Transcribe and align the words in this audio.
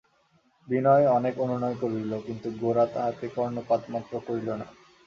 বিনয় 0.67 1.05
অনেক 1.09 1.33
অনুনয় 1.39 1.77
করিল, 1.81 2.11
কিন্তু 2.27 2.47
গোরা 2.59 2.85
তাহাতে 2.85 3.25
কর্ণপাতমাত্র 3.35 4.13
করিল 4.27 4.49
না। 4.53 4.67